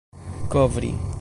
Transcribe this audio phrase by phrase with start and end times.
[0.51, 0.91] kovri